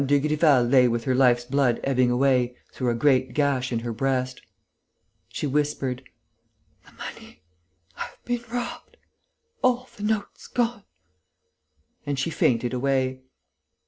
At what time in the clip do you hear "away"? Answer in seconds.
2.09-2.55, 12.73-13.21